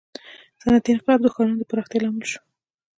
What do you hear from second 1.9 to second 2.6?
لامل شو.